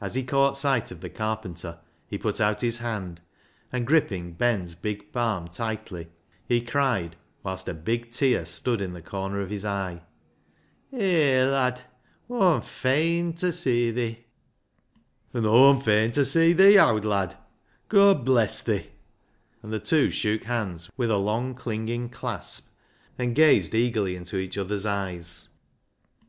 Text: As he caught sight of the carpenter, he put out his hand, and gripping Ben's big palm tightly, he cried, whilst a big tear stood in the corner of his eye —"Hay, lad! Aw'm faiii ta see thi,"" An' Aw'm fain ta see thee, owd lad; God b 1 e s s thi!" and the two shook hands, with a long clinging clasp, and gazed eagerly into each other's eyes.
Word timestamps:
As 0.00 0.14
he 0.14 0.22
caught 0.22 0.56
sight 0.56 0.92
of 0.92 1.00
the 1.00 1.10
carpenter, 1.10 1.80
he 2.06 2.16
put 2.16 2.40
out 2.40 2.60
his 2.60 2.78
hand, 2.78 3.20
and 3.72 3.88
gripping 3.88 4.34
Ben's 4.34 4.76
big 4.76 5.10
palm 5.12 5.48
tightly, 5.48 6.06
he 6.46 6.60
cried, 6.60 7.16
whilst 7.42 7.66
a 7.66 7.74
big 7.74 8.12
tear 8.12 8.46
stood 8.46 8.80
in 8.80 8.92
the 8.92 9.02
corner 9.02 9.40
of 9.40 9.50
his 9.50 9.64
eye 9.64 10.02
—"Hay, 10.92 11.42
lad! 11.44 11.80
Aw'm 12.30 12.60
faiii 12.60 13.36
ta 13.36 13.50
see 13.50 13.90
thi,"" 13.90 14.26
An' 15.34 15.44
Aw'm 15.44 15.80
fain 15.80 16.12
ta 16.12 16.22
see 16.22 16.52
thee, 16.52 16.78
owd 16.78 17.04
lad; 17.04 17.36
God 17.88 18.24
b 18.24 18.30
1 18.30 18.40
e 18.40 18.44
s 18.44 18.48
s 18.48 18.60
thi!" 18.60 18.90
and 19.64 19.72
the 19.72 19.80
two 19.80 20.08
shook 20.12 20.44
hands, 20.44 20.88
with 20.96 21.10
a 21.10 21.16
long 21.16 21.56
clinging 21.56 22.10
clasp, 22.10 22.68
and 23.18 23.34
gazed 23.34 23.74
eagerly 23.74 24.14
into 24.14 24.36
each 24.36 24.56
other's 24.56 24.86
eyes. 24.86 25.48